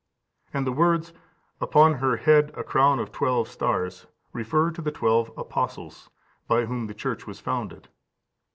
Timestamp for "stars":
3.47-4.07